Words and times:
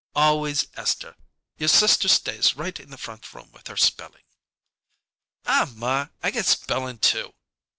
"Always 0.15 0.65
Esther! 0.75 1.15
Your 1.59 1.69
sister 1.69 2.07
stays 2.07 2.55
right 2.55 2.79
in 2.79 2.89
the 2.89 2.97
front 2.97 3.31
room 3.35 3.51
with 3.51 3.67
her 3.67 3.77
spelling." 3.77 4.23
"Aw, 5.45 5.71
ma, 5.75 6.07
I 6.23 6.31
got 6.31 6.45
spelling, 6.45 6.97
too." 6.97 7.35